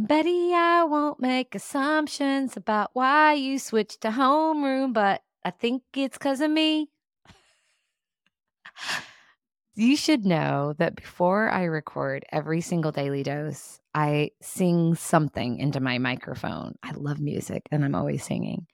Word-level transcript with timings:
Betty, 0.00 0.54
I 0.54 0.84
won't 0.84 1.18
make 1.18 1.56
assumptions 1.56 2.56
about 2.56 2.90
why 2.92 3.32
you 3.32 3.58
switched 3.58 4.02
to 4.02 4.10
homeroom, 4.10 4.92
but 4.92 5.22
I 5.44 5.50
think 5.50 5.82
it's 5.92 6.16
because 6.16 6.40
of 6.40 6.52
me. 6.52 6.88
you 9.74 9.96
should 9.96 10.24
know 10.24 10.72
that 10.78 10.94
before 10.94 11.50
I 11.50 11.64
record 11.64 12.24
every 12.30 12.60
single 12.60 12.92
daily 12.92 13.24
dose, 13.24 13.80
I 13.92 14.30
sing 14.40 14.94
something 14.94 15.58
into 15.58 15.80
my 15.80 15.98
microphone. 15.98 16.76
I 16.80 16.92
love 16.92 17.18
music 17.18 17.66
and 17.72 17.84
I'm 17.84 17.96
always 17.96 18.22
singing. 18.22 18.68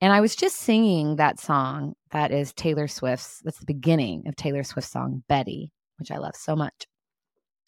And 0.00 0.10
I 0.10 0.22
was 0.22 0.34
just 0.34 0.56
singing 0.56 1.16
that 1.16 1.38
song 1.38 1.96
that 2.12 2.32
is 2.32 2.54
Taylor 2.54 2.88
Swift's, 2.88 3.42
that's 3.44 3.58
the 3.58 3.66
beginning 3.66 4.22
of 4.26 4.36
Taylor 4.36 4.62
Swift's 4.62 4.90
song, 4.90 5.22
Betty, 5.28 5.74
which 5.98 6.10
I 6.10 6.16
love 6.16 6.34
so 6.34 6.56
much. 6.56 6.86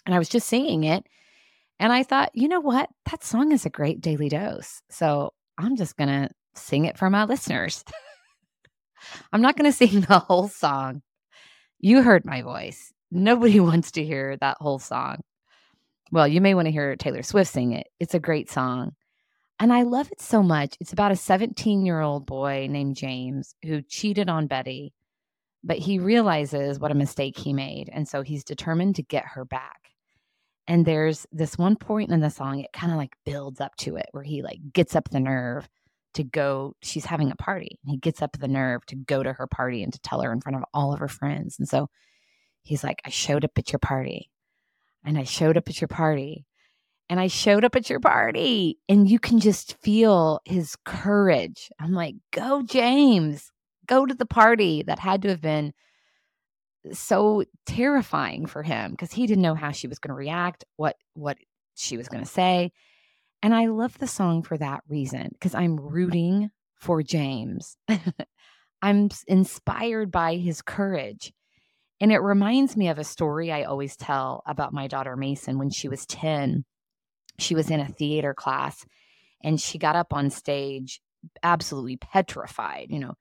And 0.06 0.14
I 0.14 0.18
was 0.18 0.30
just 0.30 0.48
singing 0.48 0.84
it. 0.84 1.04
And 1.80 1.92
I 1.92 2.02
thought, 2.02 2.30
you 2.34 2.48
know 2.48 2.60
what? 2.60 2.88
That 3.10 3.24
song 3.24 3.52
is 3.52 3.64
a 3.64 3.70
great 3.70 4.00
daily 4.00 4.28
dose. 4.28 4.82
So 4.90 5.32
I'm 5.56 5.76
just 5.76 5.96
going 5.96 6.08
to 6.08 6.30
sing 6.54 6.84
it 6.84 6.98
for 6.98 7.08
my 7.08 7.24
listeners. 7.24 7.84
I'm 9.32 9.42
not 9.42 9.56
going 9.56 9.70
to 9.70 9.76
sing 9.76 10.00
the 10.08 10.18
whole 10.18 10.48
song. 10.48 11.02
You 11.78 12.02
heard 12.02 12.24
my 12.24 12.42
voice. 12.42 12.92
Nobody 13.10 13.60
wants 13.60 13.92
to 13.92 14.04
hear 14.04 14.36
that 14.40 14.58
whole 14.60 14.78
song. 14.78 15.18
Well, 16.10 16.26
you 16.26 16.40
may 16.40 16.54
want 16.54 16.66
to 16.66 16.72
hear 16.72 16.96
Taylor 16.96 17.22
Swift 17.22 17.52
sing 17.52 17.72
it. 17.72 17.86
It's 18.00 18.14
a 18.14 18.20
great 18.20 18.50
song. 18.50 18.92
And 19.60 19.72
I 19.72 19.82
love 19.82 20.10
it 20.10 20.20
so 20.20 20.42
much. 20.42 20.76
It's 20.80 20.92
about 20.92 21.12
a 21.12 21.16
17 21.16 21.84
year 21.84 22.00
old 22.00 22.26
boy 22.26 22.68
named 22.70 22.96
James 22.96 23.54
who 23.62 23.82
cheated 23.82 24.28
on 24.28 24.46
Betty, 24.46 24.94
but 25.64 25.78
he 25.78 25.98
realizes 25.98 26.78
what 26.78 26.92
a 26.92 26.96
mistake 26.96 27.36
he 27.36 27.52
made. 27.52 27.90
And 27.92 28.08
so 28.08 28.22
he's 28.22 28.44
determined 28.44 28.96
to 28.96 29.02
get 29.02 29.24
her 29.26 29.44
back. 29.44 29.90
And 30.68 30.84
there's 30.84 31.26
this 31.32 31.56
one 31.56 31.76
point 31.76 32.12
in 32.12 32.20
the 32.20 32.28
song, 32.28 32.60
it 32.60 32.72
kind 32.74 32.92
of 32.92 32.98
like 32.98 33.16
builds 33.24 33.60
up 33.60 33.74
to 33.76 33.96
it 33.96 34.06
where 34.12 34.22
he 34.22 34.42
like 34.42 34.58
gets 34.72 34.94
up 34.94 35.08
the 35.08 35.18
nerve 35.18 35.66
to 36.14 36.22
go. 36.22 36.76
She's 36.82 37.06
having 37.06 37.30
a 37.30 37.36
party. 37.36 37.78
And 37.82 37.90
he 37.90 37.96
gets 37.96 38.20
up 38.20 38.38
the 38.38 38.48
nerve 38.48 38.84
to 38.86 38.96
go 38.96 39.22
to 39.22 39.32
her 39.32 39.46
party 39.46 39.82
and 39.82 39.92
to 39.94 39.98
tell 40.00 40.20
her 40.20 40.30
in 40.30 40.42
front 40.42 40.56
of 40.56 40.64
all 40.74 40.92
of 40.92 41.00
her 41.00 41.08
friends. 41.08 41.56
And 41.58 41.66
so 41.66 41.88
he's 42.62 42.84
like, 42.84 43.00
I 43.06 43.08
showed 43.08 43.44
up 43.46 43.52
at 43.56 43.72
your 43.72 43.78
party. 43.78 44.30
And 45.04 45.16
I 45.16 45.24
showed 45.24 45.56
up 45.56 45.68
at 45.68 45.80
your 45.80 45.88
party 45.88 46.44
and 47.08 47.18
I 47.18 47.28
showed 47.28 47.64
up 47.64 47.74
at 47.74 47.88
your 47.88 48.00
party 48.00 48.78
and 48.88 49.08
you 49.08 49.18
can 49.18 49.40
just 49.40 49.80
feel 49.80 50.40
his 50.44 50.76
courage. 50.84 51.70
I'm 51.80 51.92
like, 51.92 52.16
go, 52.30 52.62
James, 52.62 53.50
go 53.86 54.04
to 54.04 54.14
the 54.14 54.26
party. 54.26 54.82
That 54.82 54.98
had 54.98 55.22
to 55.22 55.28
have 55.28 55.40
been 55.40 55.72
so 56.92 57.44
terrifying 57.66 58.46
for 58.46 58.62
him 58.62 58.92
because 58.92 59.12
he 59.12 59.26
didn't 59.26 59.42
know 59.42 59.54
how 59.54 59.72
she 59.72 59.88
was 59.88 59.98
going 59.98 60.10
to 60.10 60.14
react, 60.14 60.64
what, 60.76 60.96
what 61.14 61.36
she 61.74 61.96
was 61.96 62.08
going 62.08 62.22
to 62.22 62.30
say. 62.30 62.72
And 63.42 63.54
I 63.54 63.66
love 63.66 63.98
the 63.98 64.06
song 64.06 64.42
for 64.42 64.56
that 64.58 64.82
reason 64.88 65.30
because 65.32 65.54
I'm 65.54 65.76
rooting 65.76 66.50
for 66.74 67.02
James. 67.02 67.76
I'm 68.82 69.10
inspired 69.26 70.10
by 70.10 70.36
his 70.36 70.62
courage. 70.62 71.32
And 72.00 72.12
it 72.12 72.18
reminds 72.18 72.76
me 72.76 72.88
of 72.88 72.98
a 72.98 73.04
story 73.04 73.50
I 73.50 73.64
always 73.64 73.96
tell 73.96 74.42
about 74.46 74.72
my 74.72 74.86
daughter 74.86 75.16
Mason 75.16 75.58
when 75.58 75.70
she 75.70 75.88
was 75.88 76.06
10 76.06 76.64
she 77.38 77.54
was 77.54 77.70
in 77.70 77.80
a 77.80 77.88
theater 77.88 78.34
class 78.34 78.84
and 79.42 79.60
she 79.60 79.78
got 79.78 79.96
up 79.96 80.12
on 80.12 80.30
stage 80.30 81.00
absolutely 81.42 81.96
petrified, 81.96 82.88
you 82.90 82.98
know, 82.98 83.14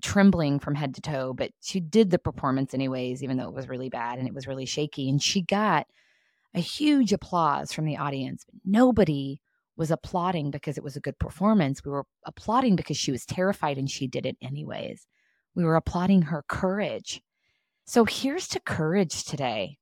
trembling 0.00 0.58
from 0.58 0.74
head 0.74 0.94
to 0.94 1.00
toe, 1.00 1.34
but 1.34 1.50
she 1.60 1.80
did 1.80 2.10
the 2.10 2.18
performance 2.18 2.72
anyways, 2.72 3.22
even 3.22 3.36
though 3.36 3.48
it 3.48 3.54
was 3.54 3.68
really 3.68 3.90
bad 3.90 4.18
and 4.18 4.26
it 4.26 4.34
was 4.34 4.46
really 4.46 4.66
shaky. 4.66 5.08
And 5.08 5.22
she 5.22 5.42
got 5.42 5.86
a 6.54 6.60
huge 6.60 7.12
applause 7.12 7.72
from 7.72 7.84
the 7.84 7.96
audience. 7.96 8.44
Nobody 8.64 9.40
was 9.76 9.90
applauding 9.90 10.50
because 10.50 10.76
it 10.76 10.84
was 10.84 10.96
a 10.96 11.00
good 11.00 11.18
performance. 11.18 11.84
We 11.84 11.90
were 11.90 12.04
applauding 12.26 12.76
because 12.76 12.96
she 12.96 13.12
was 13.12 13.26
terrified 13.26 13.78
and 13.78 13.90
she 13.90 14.06
did 14.06 14.26
it 14.26 14.36
anyways. 14.40 15.06
We 15.54 15.64
were 15.64 15.76
applauding 15.76 16.22
her 16.22 16.44
courage. 16.48 17.22
So 17.86 18.04
here's 18.04 18.48
to 18.48 18.60
courage 18.60 19.24
today 19.24 19.78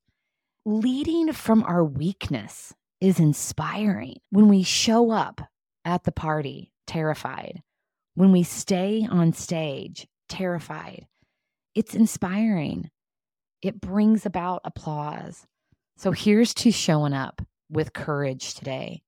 leading 0.67 1.33
from 1.33 1.63
our 1.65 1.85
weakness 1.85 2.73
is 3.01 3.19
inspiring. 3.19 4.17
When 4.31 4.49
we 4.49 4.63
show 4.63 5.11
up 5.11 5.41
at 5.85 6.05
the 6.05 6.13
party 6.13 6.73
terrified, 6.87 7.63
when 8.21 8.33
we 8.33 8.43
stay 8.43 9.09
on 9.11 9.33
stage 9.33 10.07
terrified, 10.29 11.07
it's 11.75 11.95
inspiring. 11.95 12.91
It 13.63 13.81
brings 13.81 14.27
about 14.27 14.61
applause. 14.63 15.47
So 15.97 16.11
here's 16.11 16.53
to 16.57 16.71
showing 16.71 17.15
up 17.15 17.41
with 17.71 17.95
courage 17.95 18.53
today. 18.53 19.01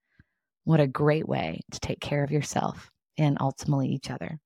What 0.64 0.80
a 0.80 0.86
great 0.86 1.28
way 1.28 1.60
to 1.72 1.80
take 1.80 2.00
care 2.00 2.24
of 2.24 2.30
yourself 2.30 2.90
and 3.18 3.36
ultimately 3.38 3.88
each 3.88 4.10
other. 4.10 4.38